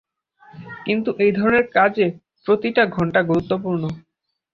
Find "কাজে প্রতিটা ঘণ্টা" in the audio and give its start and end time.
1.75-3.19